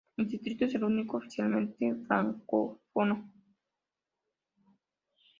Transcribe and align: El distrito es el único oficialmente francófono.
El 0.17 0.27
distrito 0.27 0.65
es 0.65 0.73
el 0.73 0.83
único 0.83 1.17
oficialmente 1.17 1.93
francófono. 2.07 3.31